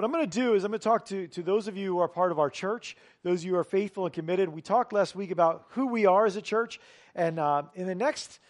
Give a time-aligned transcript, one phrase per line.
[0.00, 1.92] what I'm going to do is I'm going to talk to, to those of you
[1.92, 4.48] who are part of our church, those of you who are faithful and committed.
[4.48, 6.80] We talked last week about who we are as a church.
[7.14, 8.40] And uh, in the next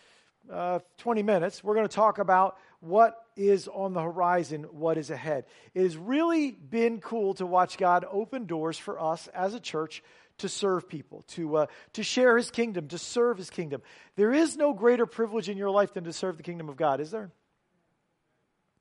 [0.48, 5.10] uh, 20 minutes, we're going to talk about what is on the horizon, what is
[5.10, 5.44] ahead.
[5.74, 10.04] It has really been cool to watch God open doors for us as a church
[10.38, 13.82] to serve people, to, uh, to share his kingdom, to serve his kingdom.
[14.14, 17.00] There is no greater privilege in your life than to serve the kingdom of God,
[17.00, 17.32] is there?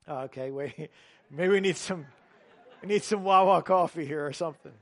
[0.08, 0.92] Okay, wait.
[1.32, 2.06] Maybe we need some,
[2.82, 4.72] we need some Wawa coffee here or something.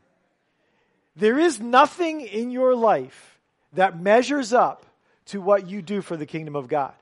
[1.16, 3.38] There is nothing in your life
[3.72, 4.86] that measures up
[5.26, 6.92] to what you do for the kingdom of God.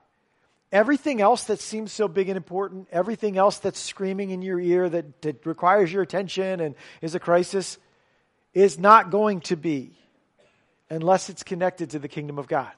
[0.71, 4.89] Everything else that seems so big and important, everything else that's screaming in your ear
[4.89, 7.77] that, that requires your attention and is a crisis,
[8.53, 9.91] is not going to be
[10.89, 12.71] unless it's connected to the kingdom of God.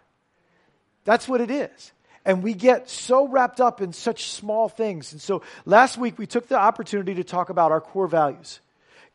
[1.06, 1.92] That's what it is.
[2.26, 5.14] And we get so wrapped up in such small things.
[5.14, 8.60] And so last week we took the opportunity to talk about our core values.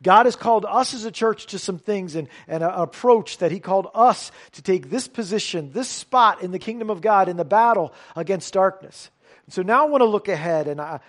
[0.03, 3.51] God has called us as a church to some things and, and an approach that
[3.51, 7.37] He called us to take this position, this spot in the kingdom of God in
[7.37, 9.09] the battle against darkness.
[9.45, 10.67] And so now I want to look ahead.
[10.67, 10.99] And I,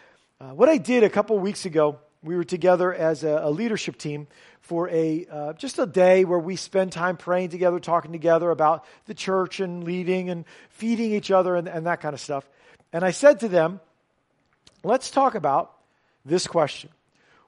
[0.40, 3.96] uh, what I did a couple weeks ago, we were together as a, a leadership
[3.96, 4.28] team
[4.66, 8.84] for a uh, just a day where we spend time praying together, talking together about
[9.04, 12.48] the church and leading and feeding each other and, and that kind of stuff.
[12.92, 13.78] And I said to them,
[14.82, 15.72] let's talk about
[16.24, 16.90] this question.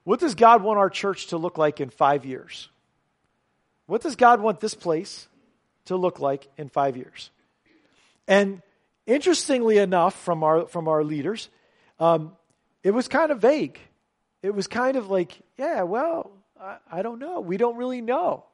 [0.05, 2.69] What does God want our church to look like in five years?
[3.87, 5.27] What does God want this place
[5.87, 7.31] to look like in five years?
[8.29, 8.63] And
[9.07, 11.49] interestingly enough, from our, from our leaders,
[11.99, 12.37] um,
[12.85, 13.81] it was kind of vague.
[14.41, 17.41] It was kind of like, yeah, well, I, I don't know.
[17.41, 18.45] We don't really know.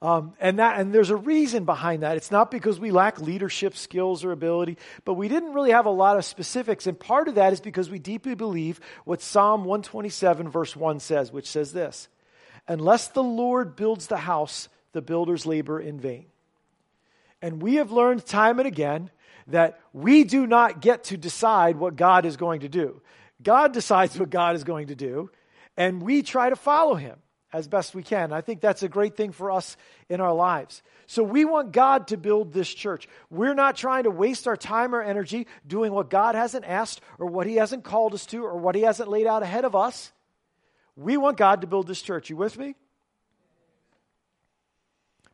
[0.00, 2.16] Um, and that and there's a reason behind that.
[2.16, 5.90] It's not because we lack leadership skills or ability, but we didn't really have a
[5.90, 6.86] lot of specifics.
[6.86, 11.32] And part of that is because we deeply believe what Psalm 127 verse 1 says,
[11.32, 12.08] which says this:
[12.68, 16.26] "Unless the Lord builds the house, the builders labor in vain."
[17.42, 19.10] And we have learned time and again
[19.48, 23.00] that we do not get to decide what God is going to do.
[23.42, 25.30] God decides what God is going to do,
[25.76, 27.18] and we try to follow him
[27.52, 28.32] as best we can.
[28.32, 29.76] I think that's a great thing for us
[30.08, 30.82] in our lives.
[31.06, 33.08] So we want God to build this church.
[33.30, 37.26] We're not trying to waste our time or energy doing what God hasn't asked or
[37.26, 40.12] what He hasn't called us to or what He hasn't laid out ahead of us.
[40.96, 42.28] We want God to build this church.
[42.28, 42.74] You with me?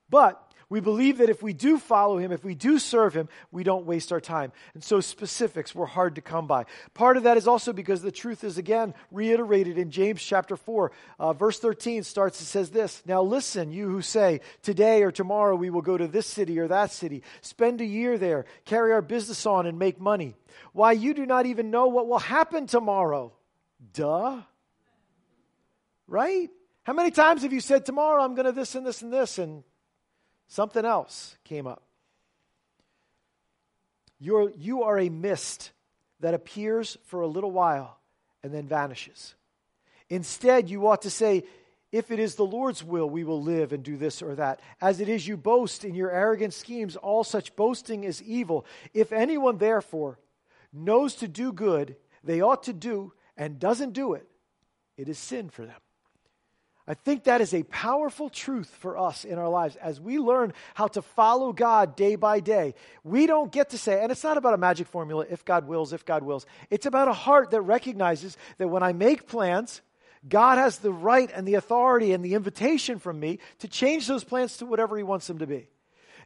[0.09, 3.65] But we believe that if we do follow him, if we do serve him, we
[3.65, 4.53] don't waste our time.
[4.75, 6.65] And so specifics were hard to come by.
[6.95, 10.93] Part of that is also because the truth is again reiterated in James chapter 4.
[11.19, 15.57] Uh, verse 13 starts, it says this Now listen, you who say, Today or tomorrow
[15.57, 19.03] we will go to this city or that city, spend a year there, carry our
[19.03, 20.35] business on, and make money.
[20.73, 23.33] Why, you do not even know what will happen tomorrow.
[23.93, 24.43] Duh.
[26.07, 26.51] Right?
[26.85, 29.39] How many times have you said, Tomorrow I'm going to this and this and this,
[29.39, 29.65] and
[30.49, 31.83] Something else came up.
[34.21, 35.73] You're, you are a mist
[36.21, 37.99] that appears for a little while
[38.43, 39.35] and then vanishes.
[40.09, 41.45] Instead, you ought to say,
[41.93, 44.61] If it is the Lord's will, we will live and do this or that.
[44.81, 46.97] As it is, you boast in your arrogant schemes.
[46.97, 48.65] All such boasting is evil.
[48.93, 50.19] If anyone, therefore,
[50.73, 54.27] knows to do good, they ought to do, and doesn't do it,
[54.97, 55.81] it is sin for them.
[56.87, 60.53] I think that is a powerful truth for us in our lives as we learn
[60.75, 62.75] how to follow God day by day.
[63.03, 65.95] We don't get to say, and it's not about a magic formula, if God wills,
[65.95, 66.45] if God wills.
[66.69, 69.81] It's about a heart that recognizes that when I make plans,
[70.29, 74.25] God has the right and the authority and the invitation from me to change those
[74.25, 75.69] plans to whatever He wants them to be.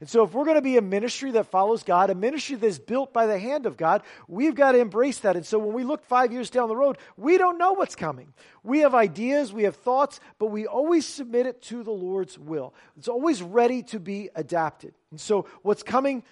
[0.00, 2.78] And so, if we're going to be a ministry that follows God, a ministry that's
[2.78, 5.36] built by the hand of God, we've got to embrace that.
[5.36, 8.32] And so, when we look five years down the road, we don't know what's coming.
[8.62, 12.74] We have ideas, we have thoughts, but we always submit it to the Lord's will.
[12.96, 14.94] It's always ready to be adapted.
[15.10, 16.22] And so, what's coming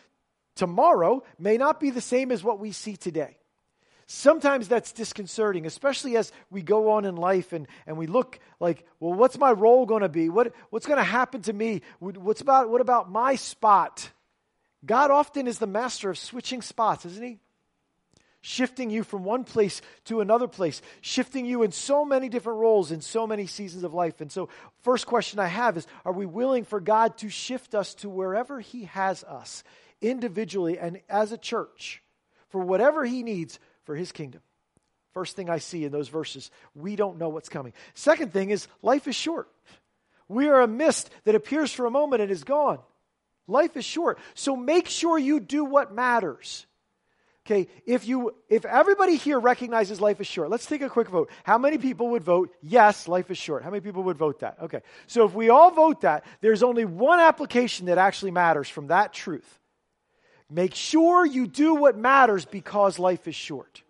[0.54, 3.36] tomorrow may not be the same as what we see today.
[4.08, 8.86] Sometimes that's disconcerting, especially as we go on in life and, and we look like,
[9.00, 10.28] well, what's my role going to be?
[10.28, 11.82] What, what's going to happen to me?
[11.98, 14.10] What's about, what about my spot?
[14.84, 17.38] God often is the master of switching spots, isn't he?
[18.42, 22.92] Shifting you from one place to another place, shifting you in so many different roles
[22.92, 24.20] in so many seasons of life.
[24.20, 24.48] And so,
[24.82, 28.60] first question I have is Are we willing for God to shift us to wherever
[28.60, 29.64] He has us,
[30.00, 32.04] individually and as a church,
[32.50, 34.42] for whatever He needs for his kingdom.
[35.14, 37.72] First thing I see in those verses, we don't know what's coming.
[37.94, 39.48] Second thing is life is short.
[40.28, 42.80] We are a mist that appears for a moment and is gone.
[43.46, 44.18] Life is short.
[44.34, 46.66] So make sure you do what matters.
[47.46, 51.30] Okay, if you if everybody here recognizes life is short, let's take a quick vote.
[51.44, 53.62] How many people would vote yes, life is short?
[53.62, 54.56] How many people would vote that?
[54.62, 54.82] Okay.
[55.06, 59.12] So if we all vote that, there's only one application that actually matters from that
[59.12, 59.60] truth.
[60.48, 63.82] Make sure you do what matters because life is short.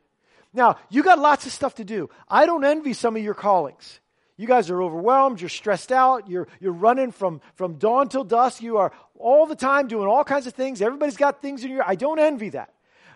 [0.54, 2.08] Now, you got lots of stuff to do.
[2.28, 4.00] I don't envy some of your callings.
[4.38, 8.62] You guys are overwhelmed, you're stressed out, you're, you're running from, from dawn till dusk,
[8.62, 10.82] you are all the time doing all kinds of things.
[10.82, 12.74] Everybody's got things in your I don't envy that.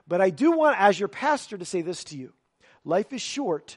[0.08, 2.32] But I do want, as your pastor, to say this to you
[2.84, 3.76] life is short.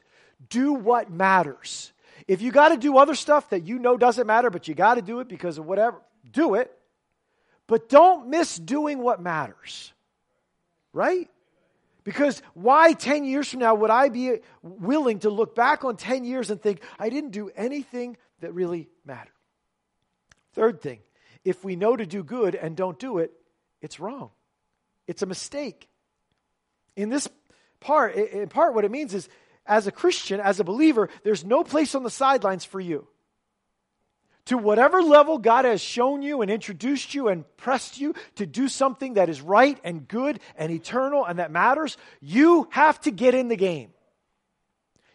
[0.50, 1.94] Do what matters.
[2.28, 4.96] If you got to do other stuff that you know doesn't matter, but you got
[4.96, 6.02] to do it because of whatever,
[6.32, 6.72] do it.
[7.68, 9.94] But don't miss doing what matters.
[10.92, 11.30] Right?
[12.04, 16.26] Because why 10 years from now would I be willing to look back on 10
[16.26, 19.32] years and think, I didn't do anything that really mattered?
[20.54, 21.00] Third thing,
[21.46, 23.32] if we know to do good and don't do it,
[23.82, 24.30] it's wrong.
[25.08, 25.88] It's a mistake.
[26.96, 27.28] In this
[27.80, 29.28] part, in part, what it means is
[29.66, 33.08] as a Christian, as a believer, there's no place on the sidelines for you.
[34.48, 38.68] To whatever level God has shown you and introduced you and pressed you to do
[38.68, 43.36] something that is right and good and eternal and that matters, you have to get
[43.36, 43.92] in the game.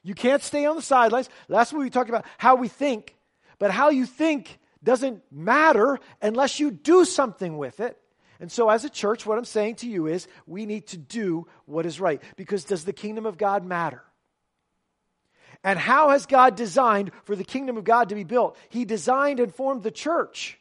[0.02, 1.28] You can't stay on the sidelines.
[1.48, 3.16] Last week we talked about how we think,
[3.58, 7.98] but how you think doesn't matter unless you do something with it.
[8.40, 11.48] And so, as a church, what I'm saying to you is we need to do
[11.66, 12.22] what is right.
[12.36, 14.02] Because does the kingdom of God matter?
[15.64, 18.56] And how has God designed for the kingdom of God to be built?
[18.68, 20.58] He designed and formed the church.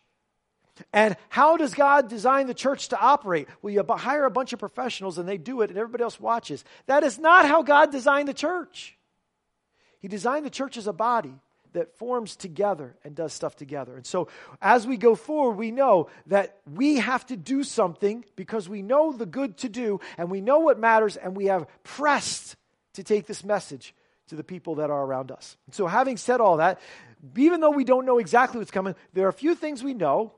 [0.93, 3.47] And how does God design the church to operate?
[3.61, 6.63] Well, you hire a bunch of professionals and they do it and everybody else watches.
[6.85, 8.97] That is not how God designed the church.
[9.99, 11.33] He designed the church as a body
[11.73, 13.95] that forms together and does stuff together.
[13.95, 14.29] And so
[14.61, 19.11] as we go forward, we know that we have to do something because we know
[19.11, 22.55] the good to do and we know what matters and we have pressed
[22.93, 23.93] to take this message
[24.27, 25.57] to the people that are around us.
[25.71, 26.79] So having said all that,
[27.35, 30.33] even though we don't know exactly what's coming, there are a few things we know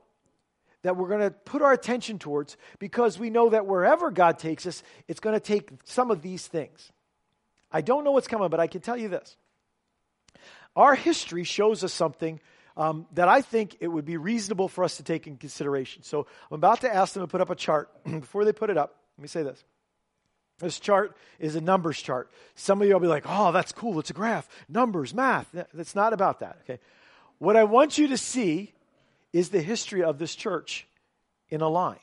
[0.82, 4.66] that we're going to put our attention towards because we know that wherever God takes
[4.66, 6.90] us, it's going to take some of these things.
[7.70, 9.36] I don't know what's coming, but I can tell you this.
[10.74, 12.40] Our history shows us something
[12.76, 16.02] um, that I think it would be reasonable for us to take in consideration.
[16.02, 17.90] So I'm about to ask them to put up a chart.
[18.04, 19.62] Before they put it up, let me say this.
[20.60, 22.30] This chart is a numbers chart.
[22.54, 23.98] Some of you will be like, oh, that's cool.
[23.98, 24.48] It's a graph.
[24.68, 25.48] Numbers, math.
[25.74, 26.78] That's not about that, okay?
[27.38, 28.72] What I want you to see
[29.32, 30.86] is the history of this church
[31.48, 31.98] in a line,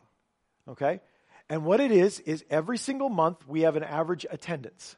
[0.67, 0.99] okay?
[1.49, 4.95] And what it is, is every single month we have an average attendance.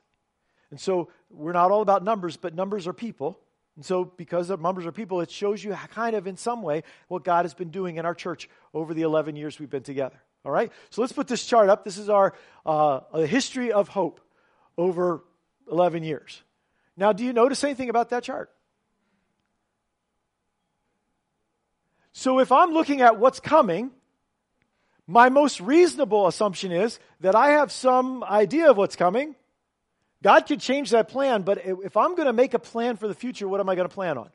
[0.72, 3.40] And so we're not all about numbers, but numbers are people.
[3.76, 6.84] And so, because of numbers are people, it shows you kind of in some way
[7.08, 10.20] what God has been doing in our church over the 11 years we've been together.
[10.46, 10.72] All right?
[10.90, 11.84] So let's put this chart up.
[11.84, 12.34] This is our
[12.66, 14.20] uh, history of hope
[14.78, 15.24] over
[15.72, 16.42] 11 years.
[16.96, 18.52] Now, do you notice anything about that chart?
[22.12, 23.92] So, if I'm looking at what's coming,
[25.08, 29.36] my most reasonable assumption is that I have some idea of what's coming,
[30.22, 33.14] God could change that plan, but if I'm going to make a plan for the
[33.14, 34.30] future, what am I going to plan on?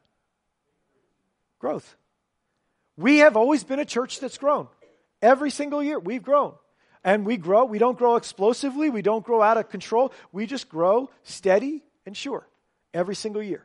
[1.59, 1.95] Growth.
[2.97, 4.69] We have always been a church that's grown.
[5.25, 6.53] Every single year, we've grown.
[7.03, 7.65] And we grow.
[7.65, 8.91] We don't grow explosively.
[8.91, 10.13] We don't grow out of control.
[10.33, 12.47] We just grow steady and sure
[12.93, 13.65] every single year.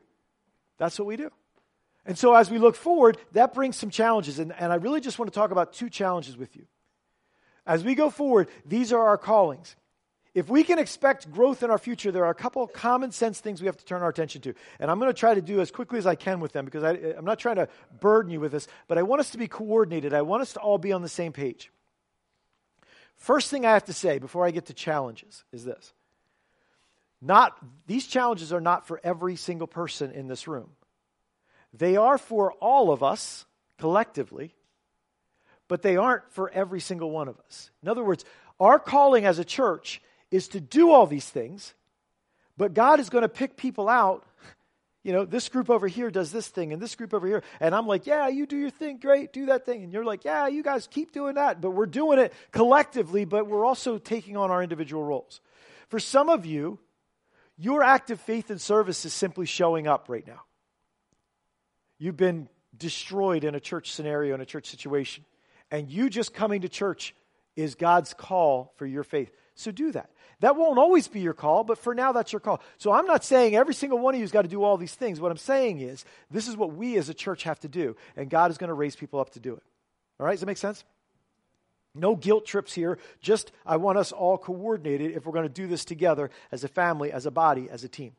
[0.77, 1.29] That's what we do.
[2.05, 4.39] And so as we look forward, that brings some challenges.
[4.39, 6.65] And, and I really just want to talk about two challenges with you.
[7.65, 9.75] As we go forward, these are our callings.
[10.35, 13.61] If we can expect growth in our future, there are a couple common sense things
[13.61, 14.53] we have to turn our attention to.
[14.79, 16.83] And I'm going to try to do as quickly as I can with them because
[16.83, 17.67] I, am not trying to
[17.99, 20.13] burden you with this, but I want us to be coordinated.
[20.13, 21.71] I want us to all be on the same page.
[23.15, 25.93] First thing I have to say before I get to challenges is this.
[27.21, 27.57] Not,
[27.87, 30.69] these challenges are not for every single person in this room.
[31.73, 33.45] They are for all of us
[33.77, 34.55] collectively,
[35.67, 37.71] but they aren't for every single one of us.
[37.83, 38.23] In other words,
[38.59, 41.73] our calling as a church is to do all these things,
[42.57, 44.25] but God is going to pick people out.
[45.01, 47.41] You know, this group over here does this thing, and this group over here.
[47.61, 49.83] And I'm like, yeah, you do your thing, great, do that thing.
[49.83, 51.61] And you're like, yeah, you guys keep doing that.
[51.61, 55.39] But we're doing it collectively, but we're also taking on our individual roles.
[55.87, 56.79] For some of you,
[57.57, 60.41] your active faith and service is simply showing up right now.
[61.97, 65.25] You've been destroyed in a church scenario, in a church situation,
[65.71, 67.15] and you just coming to church
[67.55, 69.31] is God's call for your faith.
[69.59, 70.09] So do that.
[70.39, 72.61] That won't always be your call, but for now, that's your call.
[72.77, 74.95] So I'm not saying every single one of you has got to do all these
[74.95, 75.19] things.
[75.19, 78.29] What I'm saying is, this is what we as a church have to do, and
[78.29, 79.63] God is going to raise people up to do it.
[80.17, 80.31] All right?
[80.31, 80.85] Does that make sense?
[81.93, 82.99] No guilt trips here.
[83.19, 86.69] Just, I want us all coordinated if we're going to do this together as a
[86.69, 88.13] family, as a body, as a team.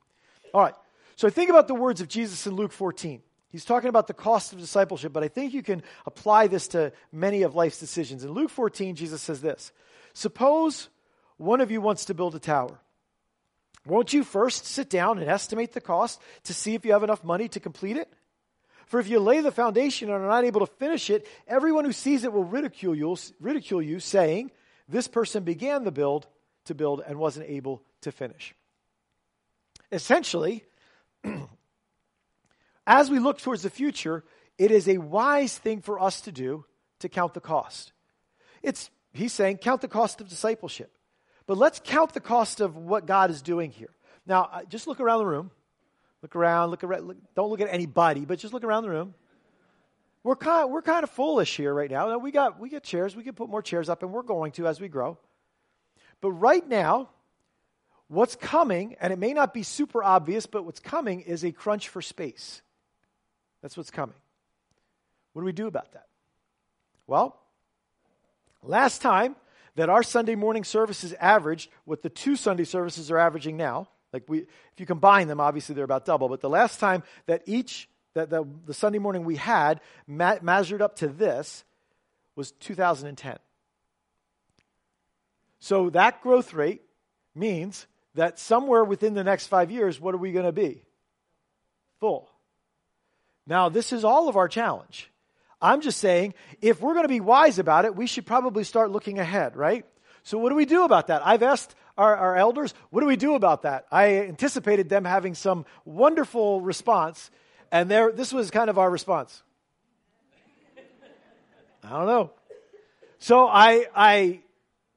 [0.53, 0.75] All right.
[1.17, 3.23] So think about the words of Jesus in Luke 14.
[3.49, 6.93] He's talking about the cost of discipleship, but I think you can apply this to
[7.13, 8.25] many of life's decisions.
[8.25, 9.73] In Luke 14, Jesus says this
[10.13, 10.91] Suppose
[11.41, 12.79] one of you wants to build a tower.
[13.87, 17.25] Won't you first sit down and estimate the cost to see if you have enough
[17.25, 18.13] money to complete it?
[18.87, 21.93] For if you lay the foundation and are not able to finish it, everyone who
[21.93, 24.51] sees it will ridicule you, ridicule you saying,
[24.87, 26.27] This person began the build
[26.67, 28.55] to build and wasn't able to finish.
[29.91, 30.65] Essentially,
[32.87, 34.25] as we look towards the future,
[34.59, 36.67] it is a wise thing for us to do
[36.99, 37.93] to count the cost.
[38.63, 40.93] It's, he's saying, count the cost of discipleship.
[41.51, 43.91] But let's count the cost of what God is doing here.
[44.25, 45.51] Now, uh, just look around the room.
[46.23, 47.09] Look around, look around.
[47.09, 49.15] Look, don't look at anybody, but just look around the room.
[50.23, 52.07] We're kind, we're kind of foolish here right now.
[52.07, 52.19] now.
[52.19, 53.17] We got, we get chairs.
[53.17, 55.19] We can put more chairs up, and we're going to as we grow.
[56.21, 57.09] But right now,
[58.07, 61.89] what's coming, and it may not be super obvious, but what's coming is a crunch
[61.89, 62.63] for space.
[63.61, 64.15] That's what's coming.
[65.33, 66.07] What do we do about that?
[67.09, 67.37] Well,
[68.63, 69.35] last time
[69.81, 74.25] that our Sunday morning services averaged what the two Sunday services are averaging now, like
[74.29, 76.29] we, if you combine them, obviously they're about double.
[76.29, 80.83] But the last time that each, that the, the Sunday morning we had ma- measured
[80.83, 81.65] up to this
[82.37, 83.39] was 2010.
[85.61, 86.83] So that growth rate
[87.35, 90.83] means that somewhere within the next five years, what are we going to be?
[92.01, 92.29] Full.
[93.47, 95.11] Now, this is all of our challenge.
[95.63, 98.91] I'm just saying, if we're going to be wise about it, we should probably start
[98.91, 99.85] looking ahead, right?
[100.23, 101.27] So, what do we do about that?
[101.27, 103.87] I've asked our, our elders, what do we do about that?
[103.91, 107.31] I anticipated them having some wonderful response,
[107.71, 109.43] and there, this was kind of our response.
[111.83, 112.31] I don't know.
[113.19, 114.41] So, I, I,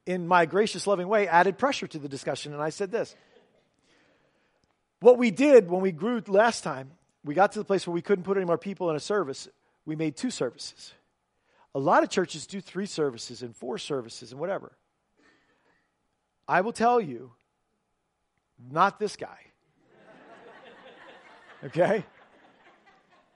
[0.06, 3.14] in my gracious, loving way, added pressure to the discussion, and I said this.
[5.00, 6.90] What we did when we grew last time,
[7.22, 9.48] we got to the place where we couldn't put any more people in a service
[9.86, 10.92] we made two services.
[11.74, 14.72] A lot of churches do three services and four services and whatever.
[16.46, 17.32] I will tell you,
[18.70, 19.38] not this guy.
[21.64, 22.04] Okay?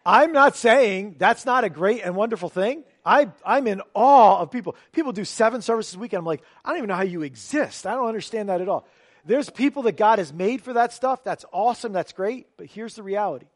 [0.04, 2.84] I'm not saying that's not a great and wonderful thing.
[3.04, 4.76] I, I'm in awe of people.
[4.92, 7.22] People do seven services a week, and I'm like, I don't even know how you
[7.22, 7.86] exist.
[7.86, 8.86] I don't understand that at all.
[9.24, 11.24] There's people that God has made for that stuff.
[11.24, 11.92] That's awesome.
[11.92, 12.46] That's great.
[12.56, 13.46] But here's the reality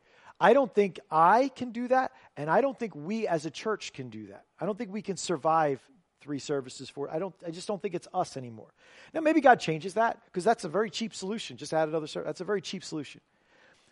[0.43, 3.93] I don't think I can do that, and I don't think we as a church
[3.93, 4.45] can do that.
[4.59, 5.81] I don't think we can survive
[6.21, 8.67] three services for I don't I just don't think it's us anymore.
[9.15, 11.57] Now maybe God changes that because that's a very cheap solution.
[11.57, 12.27] Just add another service.
[12.27, 13.21] That's a very cheap solution.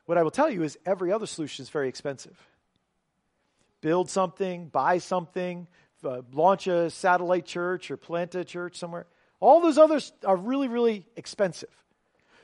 [0.06, 2.36] What I will tell you is every other solution is very expensive.
[3.80, 5.68] Build something, buy something,
[6.04, 9.06] uh, launch a satellite church or plant a church somewhere.
[9.38, 11.70] All those others are really really expensive.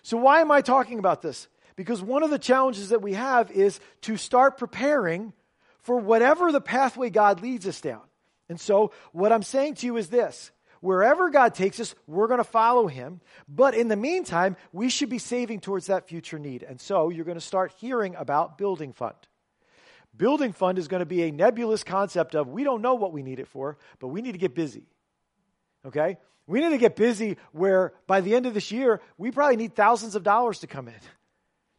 [0.02, 1.48] So why am I talking about this?
[1.76, 5.34] Because one of the challenges that we have is to start preparing
[5.80, 8.00] for whatever the pathway God leads us down.
[8.48, 12.38] And so, what I'm saying to you is this wherever God takes us, we're going
[12.38, 13.20] to follow Him.
[13.48, 16.62] But in the meantime, we should be saving towards that future need.
[16.62, 19.14] And so, you're going to start hearing about Building Fund.
[20.16, 23.22] Building Fund is going to be a nebulous concept of we don't know what we
[23.22, 24.86] need it for, but we need to get busy.
[25.84, 26.16] Okay?
[26.46, 29.74] We need to get busy where by the end of this year, we probably need
[29.74, 30.94] thousands of dollars to come in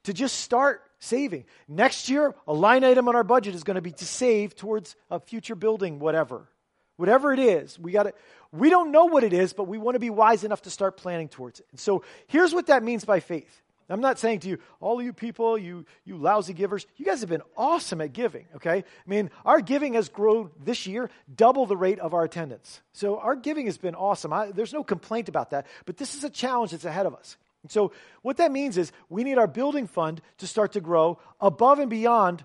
[0.08, 1.44] to just start saving.
[1.68, 4.96] Next year, a line item on our budget is going to be to save towards
[5.12, 6.48] a future building, whatever.
[6.96, 8.14] Whatever it is, we got to,
[8.54, 10.96] we don't know what it is, but we want to be wise enough to start
[10.96, 11.66] planning towards it.
[11.72, 13.62] And so here's what that means by faith.
[13.90, 17.30] I'm not saying to you, all you people, you, you lousy givers, you guys have
[17.30, 18.78] been awesome at giving, okay?
[18.78, 22.82] I mean, our giving has grown this year double the rate of our attendance.
[22.94, 24.32] So our giving has been awesome.
[24.32, 27.38] I, there's no complaint about that, but this is a challenge that's ahead of us.
[27.70, 31.80] So, what that means is we need our building fund to start to grow above
[31.80, 32.44] and beyond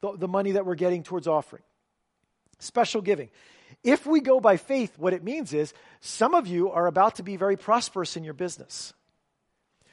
[0.00, 1.62] the, the, money that we're getting towards offering.
[2.58, 3.30] Special giving.
[3.84, 7.22] If we go by faith, what it means is some of you are about to
[7.22, 8.92] be very prosperous in your business.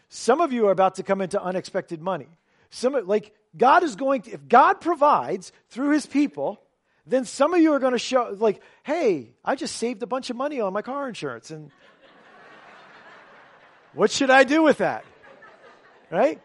[0.10, 2.27] Some of you are about to come into unexpected money.
[2.70, 6.62] Some like God is going to if God provides through his people,
[7.05, 10.29] then some of you are going to show like, "Hey, I just saved a bunch
[10.29, 11.72] of money on my car insurance and
[13.95, 15.05] what should I do with that?
[16.11, 16.41] Right?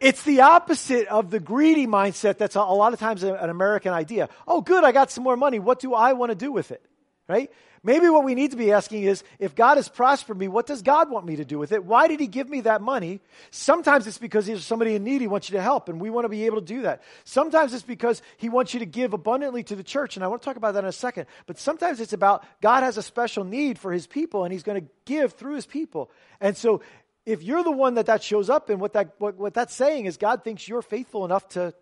[0.00, 4.28] It's the opposite of the greedy mindset that's a, lot of times an American idea.
[4.46, 5.58] Oh, good, I got some more money.
[5.58, 6.82] What do I want to do with it?
[7.26, 7.50] Right?
[7.86, 10.80] Maybe what we need to be asking is if God has prospered me, what does
[10.80, 11.84] God want me to do with it?
[11.84, 13.20] Why did He give me that money?
[13.50, 16.24] Sometimes it's because there's somebody in need He wants you to help, and we want
[16.24, 17.02] to be able to do that.
[17.24, 20.40] Sometimes it's because He wants you to give abundantly to the church, and I want
[20.40, 21.26] to talk about that in a second.
[21.46, 24.80] But sometimes it's about God has a special need for His people, and He's going
[24.80, 26.10] to give through His people.
[26.40, 26.80] And so
[27.26, 30.06] if you're the one that that shows up in, what, that, what, what that's saying
[30.06, 31.74] is God thinks you're faithful enough to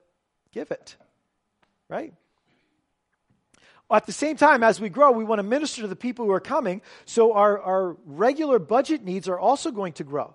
[0.50, 0.96] give it,
[1.88, 2.12] right?
[3.92, 6.32] At the same time, as we grow, we want to minister to the people who
[6.32, 10.34] are coming, so our, our regular budget needs are also going to grow.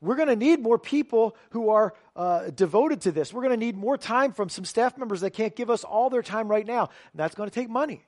[0.00, 3.32] We're going to need more people who are uh, devoted to this.
[3.32, 6.08] We're going to need more time from some staff members that can't give us all
[6.08, 6.88] their time right now.
[7.12, 8.02] And that's going to take money.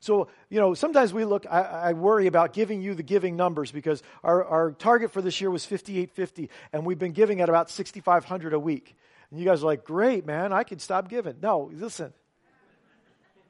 [0.00, 3.72] So, you know, sometimes we look, I, I, worry about giving you the giving numbers
[3.72, 7.70] because our, our target for this year was 5850, and we've been giving at about
[7.70, 8.94] 6,500 a week.
[9.30, 11.36] And you guys are like, great, man, I can stop giving.
[11.40, 12.12] No, listen,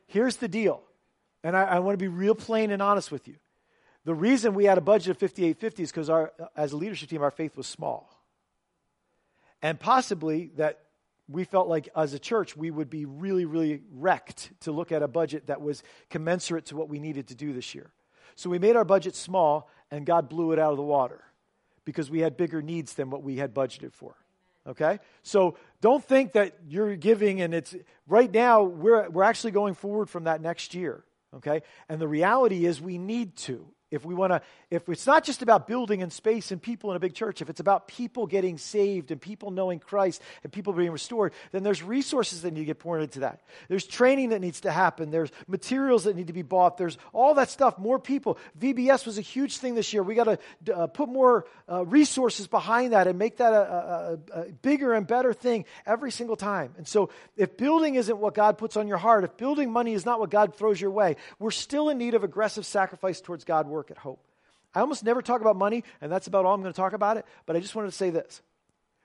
[0.06, 0.82] Here's the deal,
[1.42, 3.36] and I, I want to be real plain and honest with you.
[4.04, 7.22] The reason we had a budget of 5850 is because our, as a leadership team,
[7.22, 8.08] our faith was small.
[9.62, 10.80] And possibly that
[11.28, 15.02] we felt like as a church, we would be really, really wrecked to look at
[15.02, 17.90] a budget that was commensurate to what we needed to do this year.
[18.36, 21.24] So we made our budget small, and God blew it out of the water
[21.84, 24.14] because we had bigger needs than what we had budgeted for.
[24.66, 24.98] Okay?
[25.22, 27.74] So don't think that you're giving and it's
[28.06, 31.04] right now we're we're actually going forward from that next year.
[31.34, 31.62] Okay?
[31.88, 33.66] And the reality is we need to.
[33.88, 36.96] If we want to, if it's not just about building and space and people in
[36.96, 40.72] a big church, if it's about people getting saved and people knowing Christ and people
[40.72, 43.42] being restored, then there's resources that need to get poured into that.
[43.68, 45.12] There's training that needs to happen.
[45.12, 46.78] There's materials that need to be bought.
[46.78, 47.78] There's all that stuff.
[47.78, 48.38] More people.
[48.58, 50.02] VBS was a huge thing this year.
[50.02, 54.40] We got to uh, put more uh, resources behind that and make that a, a,
[54.40, 56.74] a bigger and better thing every single time.
[56.76, 60.04] And so, if building isn't what God puts on your heart, if building money is
[60.04, 63.68] not what God throws your way, we're still in need of aggressive sacrifice towards God
[63.76, 64.26] work at Hope.
[64.74, 67.18] I almost never talk about money, and that's about all I'm going to talk about
[67.18, 68.42] it, but I just wanted to say this.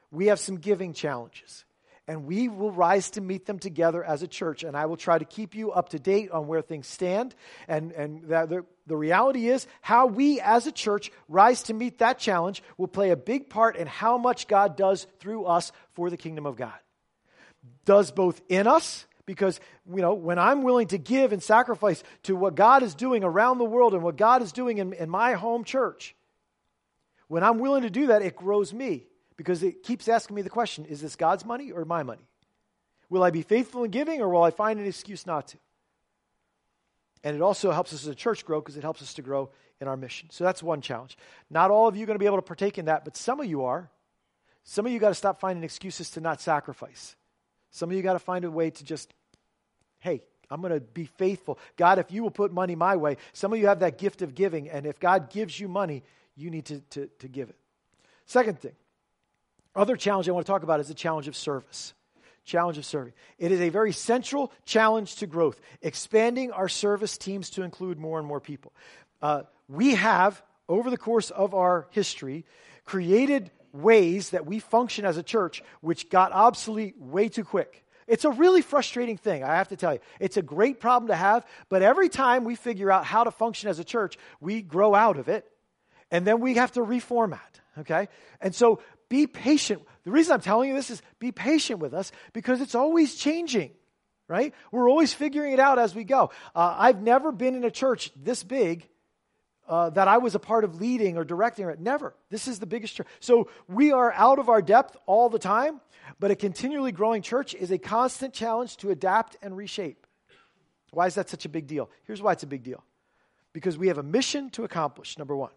[0.09, 1.65] We have some giving challenges,
[2.07, 5.17] and we will rise to meet them together as a church, and I will try
[5.17, 7.35] to keep you up to date on where things stand.
[7.67, 12.17] And, and the, the reality is, how we as a church rise to meet that
[12.17, 16.17] challenge will play a big part in how much God does through us for the
[16.17, 16.79] kingdom of God.
[17.85, 22.35] Does both in us because, you know, when I'm willing to give and sacrifice to
[22.35, 25.35] what God is doing around the world and what God is doing in, in my
[25.35, 26.17] home church,
[27.29, 29.05] when I'm willing to do that, it grows me
[29.37, 32.27] because it keeps asking me the question is this God's money or my money?
[33.09, 35.57] Will I be faithful in giving or will I find an excuse not to?
[37.23, 39.49] And it also helps us as a church grow because it helps us to grow
[39.79, 40.29] in our mission.
[40.29, 41.17] So that's one challenge.
[41.49, 43.39] Not all of you are going to be able to partake in that, but some
[43.39, 43.89] of you are.
[44.65, 47.15] Some of you got to stop finding excuses to not sacrifice.
[47.71, 49.13] Some of you got to find a way to just,
[50.01, 51.57] hey, I'm going to be faithful.
[51.77, 54.35] God, if you will put money my way, some of you have that gift of
[54.35, 56.03] giving, and if God gives you money,
[56.35, 57.55] you need to, to, to give it.
[58.25, 58.73] Second thing,
[59.75, 61.93] other challenge I want to talk about is the challenge of service.
[62.43, 63.13] Challenge of serving.
[63.37, 68.19] It is a very central challenge to growth, expanding our service teams to include more
[68.19, 68.73] and more people.
[69.21, 72.45] Uh, we have, over the course of our history,
[72.83, 77.80] created ways that we function as a church which got obsolete way too quick.
[78.07, 79.99] It's a really frustrating thing, I have to tell you.
[80.19, 83.69] It's a great problem to have, but every time we figure out how to function
[83.69, 85.45] as a church, we grow out of it,
[86.09, 87.39] and then we have to reformat,
[87.79, 88.07] okay?
[88.41, 89.81] And so be patient.
[90.03, 93.71] The reason I'm telling you this is be patient with us because it's always changing,
[94.27, 94.53] right?
[94.71, 96.31] We're always figuring it out as we go.
[96.55, 98.87] Uh, I've never been in a church this big
[99.67, 101.79] uh, that I was a part of leading or directing it.
[101.79, 102.13] Never.
[102.29, 103.07] This is the biggest church.
[103.19, 105.79] So we are out of our depth all the time,
[106.19, 110.05] but a continually growing church is a constant challenge to adapt and reshape.
[110.91, 111.89] Why is that such a big deal?
[112.03, 112.83] Here's why it's a big deal
[113.53, 115.51] because we have a mission to accomplish, number one.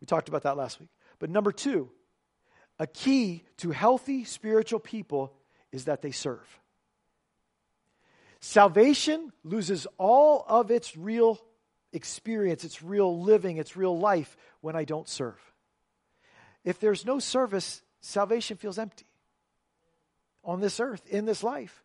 [0.00, 0.90] We talked about that last week.
[1.18, 1.90] But number two,
[2.78, 5.32] a key to healthy spiritual people
[5.72, 6.60] is that they serve.
[8.40, 11.40] Salvation loses all of its real
[11.94, 15.40] experience, it's real living, it's real life when I don't serve.
[16.64, 19.06] If there's no service, salvation feels empty
[20.44, 21.82] on this earth, in this life.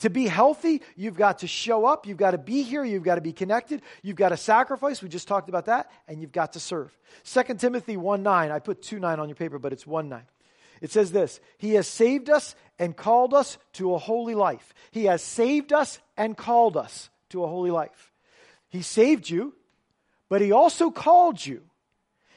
[0.00, 3.16] To be healthy, you've got to show up, you've got to be here, you've got
[3.16, 5.02] to be connected, you've got to sacrifice.
[5.02, 6.96] We just talked about that, and you've got to serve.
[7.24, 10.22] 2 Timothy 1 9, I put 2 9 on your paper, but it's 1 9.
[10.80, 14.72] It says this He has saved us and called us to a holy life.
[14.90, 18.09] He has saved us and called us to a holy life.
[18.70, 19.54] He saved you,
[20.28, 21.62] but He also called you.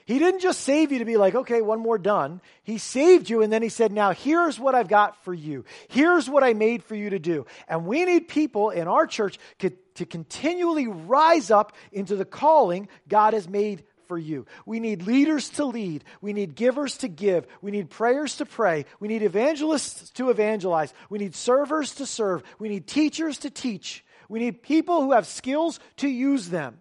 [0.06, 2.41] He didn't just save you to be like, okay, one more done.
[2.63, 5.63] He saved you and then he said, now here's what I've got for you.
[5.88, 7.46] Here's what I made for you to do.
[7.69, 9.72] And we need people in our church to,
[10.06, 14.46] continually rise up into the calling God has made for you.
[14.65, 16.04] We need leaders to lead.
[16.19, 17.48] We need givers to give.
[17.62, 18.86] We need prayers to pray.
[19.00, 20.93] We need evangelists to evangelize.
[21.10, 22.43] We need servers to serve.
[22.60, 24.04] We need teachers to teach.
[24.34, 26.80] We need people who have skills to use them.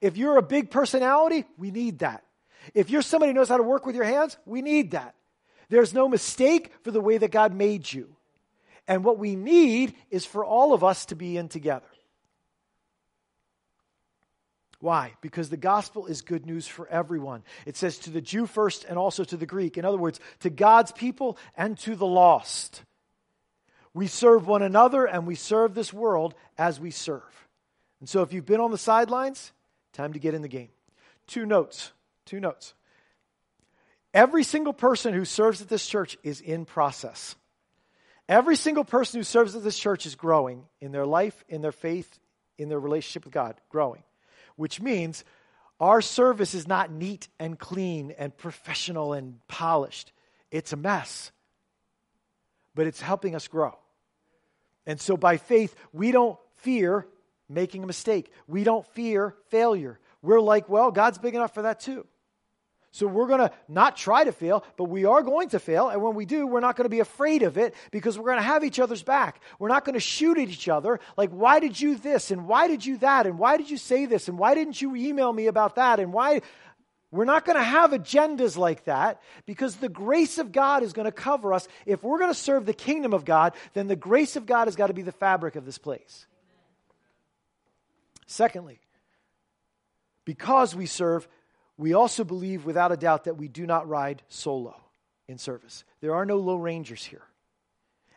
[0.00, 2.24] If you're a big personality, we need that.
[2.72, 5.14] If you're somebody who knows how to work with your hands, we need that.
[5.68, 8.16] There's no mistake for the way that God made you.
[8.88, 11.84] And what we need is for all of us to be in together.
[14.80, 15.12] Why?
[15.20, 17.42] Because the gospel is good news for everyone.
[17.66, 19.76] It says to the Jew first and also to the Greek.
[19.76, 22.82] In other words, to God's people and to the lost.
[23.94, 27.48] We serve one another and we serve this world as we serve.
[28.00, 29.52] And so if you've been on the sidelines,
[29.92, 30.68] time to get in the game.
[31.26, 31.92] Two notes.
[32.26, 32.74] Two notes.
[34.12, 37.36] Every single person who serves at this church is in process.
[38.28, 41.72] Every single person who serves at this church is growing in their life, in their
[41.72, 42.18] faith,
[42.58, 44.02] in their relationship with God, growing
[44.56, 45.24] which means
[45.80, 50.12] our service is not neat and clean and professional and polished.
[50.50, 51.32] It's a mess,
[52.74, 53.76] but it's helping us grow.
[54.86, 57.06] And so by faith, we don't fear
[57.48, 59.98] making a mistake, we don't fear failure.
[60.22, 62.06] We're like, well, God's big enough for that too.
[62.94, 65.88] So we're going to not try to fail, but we are going to fail.
[65.88, 68.36] And when we do, we're not going to be afraid of it because we're going
[68.36, 69.40] to have each other's back.
[69.58, 72.30] We're not going to shoot at each other like, why did you this?
[72.30, 73.26] And why did you that?
[73.26, 74.28] And why did you say this?
[74.28, 75.98] And why didn't you email me about that?
[75.98, 76.42] And why?
[77.14, 81.04] We're not going to have agendas like that because the grace of God is going
[81.04, 81.68] to cover us.
[81.86, 84.74] If we're going to serve the kingdom of God, then the grace of God has
[84.74, 86.26] got to be the fabric of this place.
[88.26, 88.80] Secondly,
[90.24, 91.28] because we serve,
[91.76, 94.74] we also believe without a doubt that we do not ride solo
[95.28, 95.84] in service.
[96.00, 97.22] There are no lone rangers here.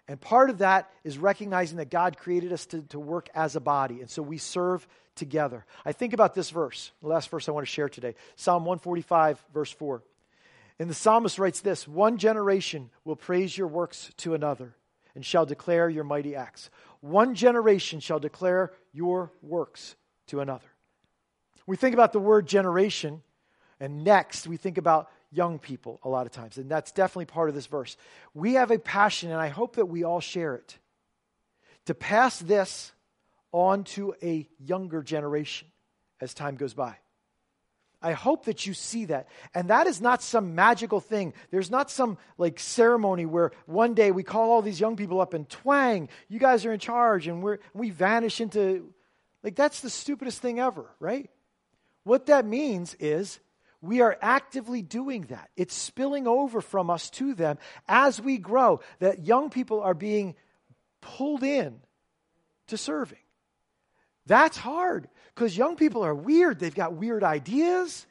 [0.07, 3.59] And part of that is recognizing that God created us to, to work as a
[3.59, 3.99] body.
[3.99, 5.65] And so we serve together.
[5.85, 9.43] I think about this verse, the last verse I want to share today Psalm 145,
[9.53, 10.01] verse 4.
[10.79, 14.75] And the psalmist writes this One generation will praise your works to another
[15.15, 16.69] and shall declare your mighty acts.
[17.01, 19.95] One generation shall declare your works
[20.27, 20.67] to another.
[21.65, 23.21] We think about the word generation
[23.79, 27.49] and next, we think about young people a lot of times, and that's definitely part
[27.49, 27.97] of this verse.
[28.33, 30.77] We have a passion, and I hope that we all share it,
[31.85, 32.91] to pass this
[33.51, 35.67] on to a younger generation
[36.21, 36.97] as time goes by.
[38.01, 39.27] I hope that you see that.
[39.55, 41.33] And that is not some magical thing.
[41.49, 45.33] There's not some like ceremony where one day we call all these young people up
[45.33, 48.93] and twang, you guys are in charge, and we're, we vanish into
[49.43, 51.29] like that's the stupidest thing ever, right?
[52.03, 53.39] What that means is
[53.81, 55.49] we are actively doing that.
[55.55, 60.35] It's spilling over from us to them as we grow, that young people are being
[61.01, 61.79] pulled in
[62.67, 63.19] to serving.
[64.25, 66.59] That's hard because young people are weird.
[66.59, 68.05] They've got weird ideas.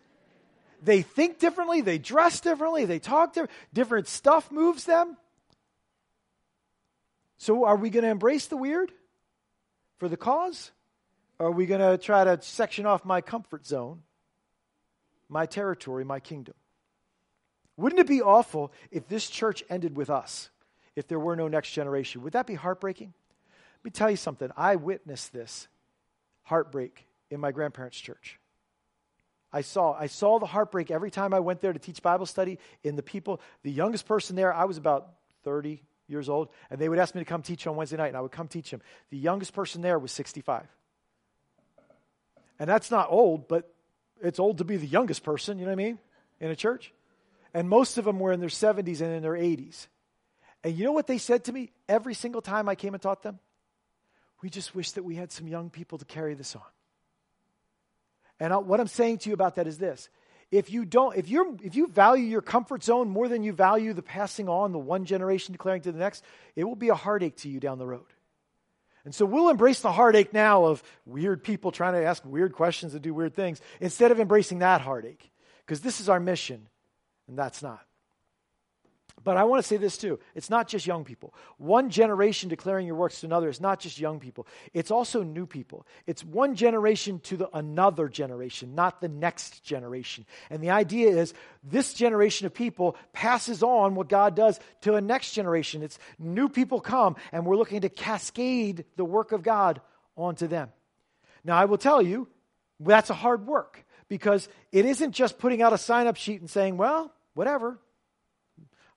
[0.83, 1.81] They think differently.
[1.81, 2.85] They dress differently.
[2.85, 3.50] They talk different.
[3.72, 5.16] Different stuff moves them.
[7.38, 8.90] So, are we going to embrace the weird
[9.98, 10.70] for the cause?
[11.38, 14.02] Or are we going to try to section off my comfort zone
[15.28, 16.54] my territory, my kingdom.
[17.76, 20.50] Wouldn't it be awful if this church ended with us,
[20.94, 22.22] if there were no next generation?
[22.22, 23.12] Would that be heartbreaking?
[23.78, 24.50] Let me tell you something.
[24.56, 25.68] I witnessed this
[26.42, 28.38] heartbreak in my grandparents' church.
[29.52, 32.58] I saw, I saw the heartbreak every time I went there to teach Bible study
[32.82, 33.40] in the people.
[33.62, 35.08] The youngest person there, I was about
[35.44, 38.16] 30 years old, and they would ask me to come teach on Wednesday night, and
[38.16, 38.80] I would come teach them.
[39.10, 40.66] The youngest person there was 65.
[42.58, 43.72] And that's not old, but
[44.22, 45.98] it's old to be the youngest person, you know what I mean,
[46.40, 46.92] in a church.
[47.55, 49.87] And most of them were in their 70s and in their 80s.
[50.64, 53.22] And you know what they said to me every single time I came and taught
[53.22, 53.38] them?
[54.42, 56.62] We just wish that we had some young people to carry this on.
[58.38, 60.09] And I, what I'm saying to you about that is this.
[60.50, 63.92] If you don't, if you're, if you value your comfort zone more than you value
[63.92, 66.22] the passing on, the one generation declaring to the next,
[66.55, 68.07] it will be a heartache to you down the road.
[69.07, 72.92] And so we'll embrace the heartache now of weird people trying to ask weird questions
[72.92, 75.31] and do weird things instead of embracing that heartache.
[75.64, 76.69] Because this is our mission,
[77.29, 77.87] and that's not.
[79.26, 80.20] But I want to say this too.
[80.36, 81.34] It's not just young people.
[81.58, 85.46] One generation declaring your works to another is not just young people, it's also new
[85.46, 85.84] people.
[86.06, 90.26] It's one generation to the another generation, not the next generation.
[90.48, 91.34] And the idea is
[91.64, 95.82] this generation of people passes on what God does to a next generation.
[95.82, 99.80] It's new people come, and we're looking to cascade the work of God
[100.16, 100.68] onto them.
[101.42, 102.28] Now, I will tell you,
[102.78, 106.48] that's a hard work because it isn't just putting out a sign up sheet and
[106.48, 107.80] saying, well, whatever.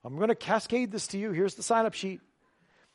[0.04, 1.32] I'm going to cascade this to you.
[1.32, 2.20] Here's the sign up sheet.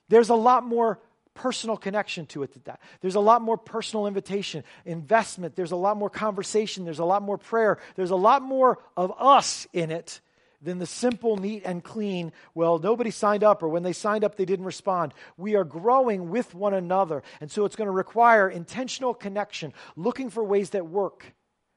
[0.10, 1.00] There's a lot more
[1.34, 2.80] personal connection to it than that.
[3.02, 5.56] There's a lot more personal invitation, investment.
[5.56, 6.86] There's a lot more conversation.
[6.86, 7.80] There's a lot more prayer.
[7.96, 10.22] There's a lot more of us in it
[10.62, 14.36] than the simple, neat, and clean, well, nobody signed up, or when they signed up,
[14.36, 15.14] they didn't respond.
[15.38, 17.22] We are growing with one another.
[17.40, 21.34] And so it's going to require intentional connection, looking for ways that work.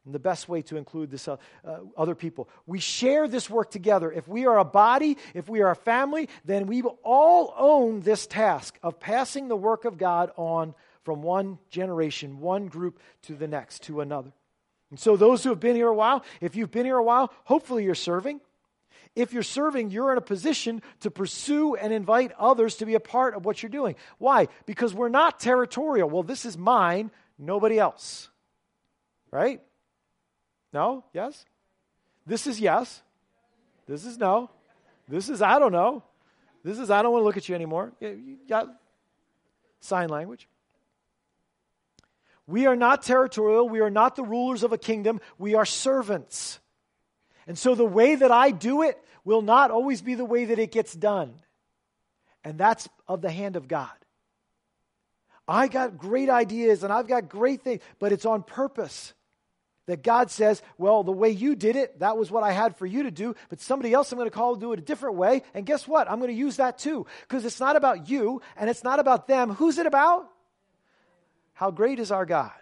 [0.08, 2.48] And the best way to include this uh, uh, other people.
[2.64, 4.10] We share this work together.
[4.10, 8.00] If we are a body, if we are a family, then we will all own
[8.00, 13.34] this task of passing the work of God on from one generation, one group to
[13.34, 14.32] the next, to another.
[14.88, 17.30] And so, those who have been here a while, if you've been here a while,
[17.44, 18.40] hopefully you're serving.
[19.14, 23.00] If you're serving, you're in a position to pursue and invite others to be a
[23.00, 23.94] part of what you're doing.
[24.16, 24.48] Why?
[24.64, 26.08] Because we're not territorial.
[26.08, 28.30] Well, this is mine, nobody else.
[29.30, 29.60] Right?
[30.72, 31.04] No?
[31.12, 31.44] Yes?
[32.26, 33.02] This is yes.
[33.87, 34.50] This is no.
[35.09, 36.02] This is I don't know.
[36.62, 37.92] This is I don't want to look at you anymore.
[38.00, 38.68] You got
[39.81, 40.48] sign language.
[42.46, 43.68] We are not territorial.
[43.68, 45.20] We are not the rulers of a kingdom.
[45.38, 46.59] We are servants.
[47.46, 50.59] And so the way that I do it will not always be the way that
[50.59, 51.35] it gets done.
[52.44, 53.90] And that's of the hand of God.
[55.46, 59.14] I got great ideas and I've got great things, but it's on purpose
[59.88, 62.85] that God says, well, the way you did it, that was what I had for
[62.85, 65.16] you to do, but somebody else I'm going to call to do it a different
[65.16, 65.42] way.
[65.55, 66.11] And guess what?
[66.11, 67.07] I'm going to use that too.
[67.22, 69.55] Because it's not about you and it's not about them.
[69.55, 70.29] Who's it about?
[71.55, 72.53] How great is our God?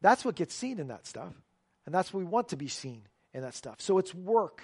[0.00, 1.34] That's what gets seen in that stuff.
[1.84, 3.02] And that's what we want to be seen
[3.34, 3.76] in that stuff.
[3.80, 4.62] So it's work,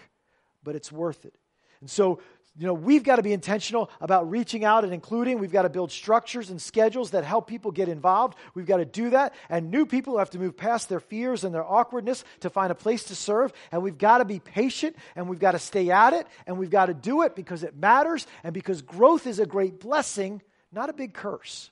[0.64, 1.34] but it's worth it.
[1.80, 2.20] And so
[2.58, 5.38] you know, we've got to be intentional about reaching out and including.
[5.38, 8.36] We've got to build structures and schedules that help people get involved.
[8.52, 9.34] We've got to do that.
[9.48, 12.74] And new people have to move past their fears and their awkwardness to find a
[12.74, 13.52] place to serve.
[13.70, 16.68] And we've got to be patient and we've got to stay at it and we've
[16.68, 20.42] got to do it because it matters and because growth is a great blessing,
[20.72, 21.70] not a big curse.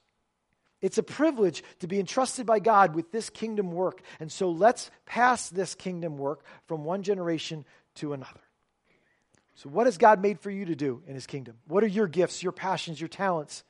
[0.80, 4.02] It's a privilege to be entrusted by God with this kingdom work.
[4.20, 7.64] And so let's pass this kingdom work from one generation
[7.96, 8.45] to another.
[9.56, 11.56] So, what has God made for you to do in His kingdom?
[11.66, 13.64] What are your gifts, your passions, your talents?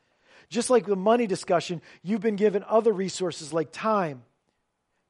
[0.49, 4.23] Just like the money discussion, you've been given other resources like time,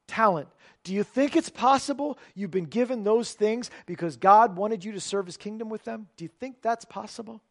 [0.07, 0.47] talent.
[0.83, 4.99] Do you think it's possible you've been given those things because God wanted you to
[4.99, 6.07] serve His kingdom with them?
[6.15, 7.41] Do you think that's possible?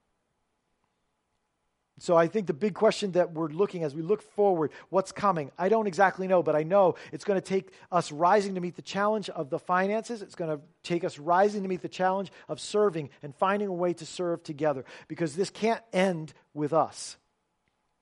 [1.99, 5.51] So I think the big question that we're looking as we look forward, what's coming?
[5.57, 8.77] I don't exactly know, but I know it's going to take us rising to meet
[8.77, 10.21] the challenge of the finances.
[10.21, 13.73] It's going to take us rising to meet the challenge of serving and finding a
[13.73, 17.17] way to serve together because this can't end with us.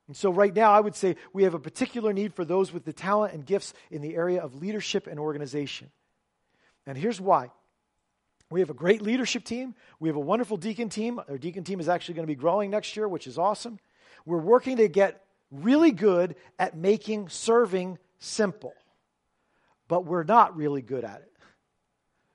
[0.09, 2.85] And so, right now, I would say we have a particular need for those with
[2.85, 5.91] the talent and gifts in the area of leadership and organization.
[6.85, 7.51] And here's why.
[8.51, 9.75] We have a great leadership team.
[9.99, 11.19] We have a wonderful deacon team.
[11.29, 13.79] Our deacon team is actually going to be growing next year, which is awesome.
[14.27, 18.75] We're working to get really good at making serving simple,
[19.89, 21.33] but we're not really good at it.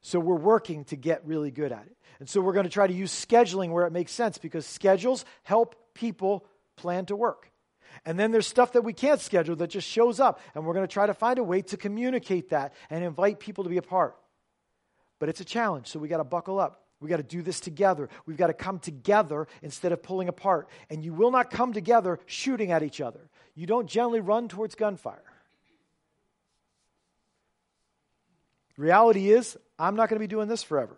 [0.02, 1.96] So we're working to get really good at it.
[2.20, 5.26] And so we're going to try to use scheduling where it makes sense because schedules
[5.44, 6.46] help people
[6.76, 7.52] plan to work.
[8.06, 10.40] And then there's stuff that we can't schedule that just shows up.
[10.56, 13.64] And we're going to try to find a way to communicate that and invite people
[13.64, 14.16] to be a part.
[15.20, 16.86] But it's a challenge, so we got to buckle up.
[17.02, 18.10] We got to do this together.
[18.26, 20.68] We've got to come together instead of pulling apart.
[20.90, 23.30] And you will not come together shooting at each other.
[23.56, 25.24] You don't generally run towards gunfire.
[28.76, 30.98] Reality is, I'm not going to be doing this forever.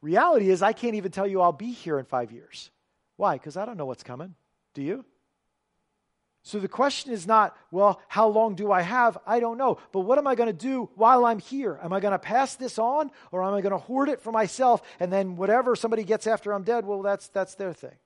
[0.00, 2.70] Reality is, I can't even tell you I'll be here in five years.
[3.16, 3.34] Why?
[3.34, 4.34] Because I don't know what's coming.
[4.74, 5.04] Do you?
[6.48, 9.18] So the question is not, well, how long do I have?
[9.26, 9.76] I don't know.
[9.92, 11.78] But what am I going to do while I'm here?
[11.82, 14.32] Am I going to pass this on or am I going to hoard it for
[14.32, 17.96] myself and then whatever somebody gets after I'm dead, well, that's, that's their thing.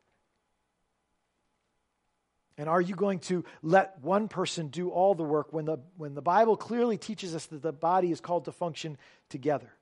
[2.58, 6.14] And are you going to let one person do all the work when the, when
[6.14, 9.72] the Bible clearly teaches us that the body is called to function together?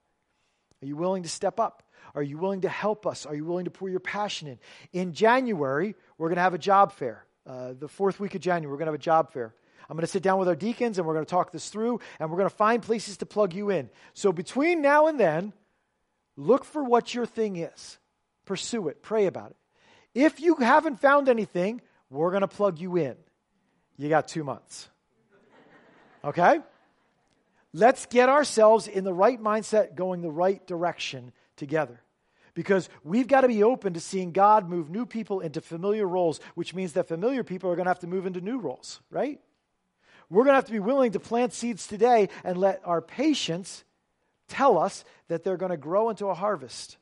[0.82, 1.82] Are you willing to step up?
[2.14, 3.24] Are you willing to help us?
[3.24, 4.58] Are you willing to pour your passion in?
[4.92, 7.24] In January, we're going to have a job fair.
[7.50, 9.52] Uh, the fourth week of January, we're going to have a job fair.
[9.88, 11.98] I'm going to sit down with our deacons and we're going to talk this through
[12.20, 13.90] and we're going to find places to plug you in.
[14.14, 15.52] So between now and then,
[16.36, 17.98] look for what your thing is.
[18.44, 19.02] Pursue it.
[19.02, 19.56] Pray about it.
[20.14, 23.16] If you haven't found anything, we're going to plug you in.
[23.96, 24.88] You got two months.
[26.22, 26.60] Okay?
[27.72, 32.00] Let's get ourselves in the right mindset, going the right direction together
[32.54, 36.40] because we've got to be open to seeing God move new people into familiar roles,
[36.54, 39.40] which means that familiar people are going to have to move into new roles, right?
[40.30, 43.84] we're going to have to be willing to plant seeds today and let our patience
[44.48, 46.96] tell us that they're going to grow into a harvest.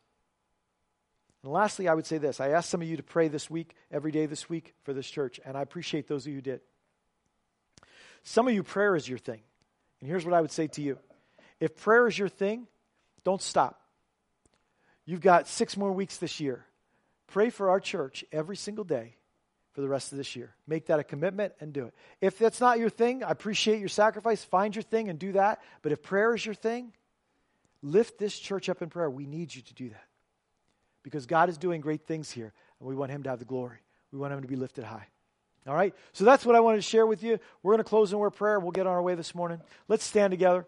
[1.43, 3.75] And lastly, I would say this I asked some of you to pray this week,
[3.93, 6.61] every day this week, for this church, and I appreciate those of you who did.
[8.25, 9.41] Some of you, prayer is your thing.
[10.01, 10.99] And here's what I would say to you
[11.61, 12.67] if prayer is your thing,
[13.25, 13.81] don't stop.
[15.09, 16.67] You've got six more weeks this year.
[17.29, 19.15] Pray for our church every single day
[19.73, 20.55] for the rest of this year.
[20.67, 21.95] Make that a commitment and do it.
[22.21, 24.45] If that's not your thing, I appreciate your sacrifice.
[24.45, 25.63] Find your thing and do that.
[25.81, 26.93] But if prayer is your thing,
[27.81, 29.09] lift this church up in prayer.
[29.09, 30.05] We need you to do that
[31.03, 33.79] because God is doing great things here, and we want Him to have the glory.
[34.13, 35.07] We want Him to be lifted high.
[35.67, 35.95] All right?
[36.13, 37.39] So that's what I wanted to share with you.
[37.63, 38.61] We're going to close in prayer.
[38.61, 39.63] We'll get on our way this morning.
[39.89, 40.67] Let's stand together,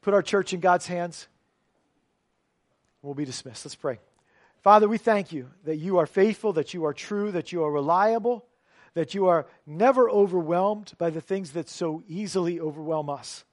[0.00, 1.28] put our church in God's hands.
[3.02, 3.64] We'll be dismissed.
[3.64, 3.98] Let's pray.
[4.62, 7.70] Father, we thank you that you are faithful, that you are true, that you are
[7.70, 8.44] reliable,
[8.94, 13.44] that you are never overwhelmed by the things that so easily overwhelm us.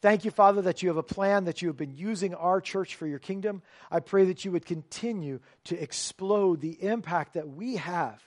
[0.00, 2.94] Thank you, Father, that you have a plan, that you have been using our church
[2.94, 3.62] for your kingdom.
[3.90, 8.22] I pray that you would continue to explode the impact that we have,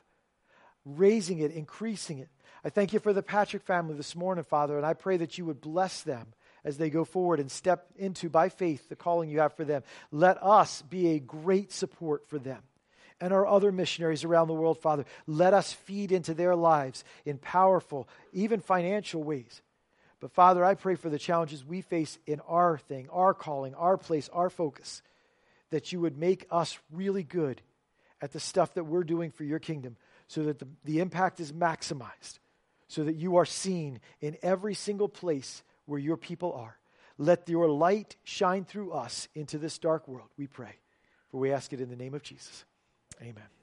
[0.85, 2.29] raising it, increasing it.
[2.63, 5.45] I thank you for the Patrick family this morning, Father, and I pray that you
[5.45, 9.39] would bless them as they go forward and step into, by faith, the calling you
[9.39, 9.83] have for them.
[10.11, 12.61] Let us be a great support for them
[13.21, 15.05] and our other missionaries around the world, Father.
[15.27, 19.61] Let us feed into their lives in powerful, even financial ways.
[20.19, 23.97] But Father, I pray for the challenges we face in our thing, our calling, our
[23.97, 25.01] place, our focus,
[25.69, 27.61] that you would make us really good
[28.21, 29.95] at the stuff that we're doing for your kingdom
[30.27, 32.39] so that the, the impact is maximized,
[32.87, 36.77] so that you are seen in every single place where your people are.
[37.17, 40.79] Let your light shine through us into this dark world, we pray.
[41.29, 42.65] For we ask it in the name of Jesus.
[43.21, 43.60] Amen.